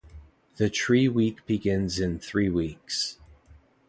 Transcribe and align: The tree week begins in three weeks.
The 0.55 0.71
tree 0.71 1.07
week 1.07 1.45
begins 1.45 1.99
in 1.99 2.17
three 2.17 2.49
weeks. 2.49 3.19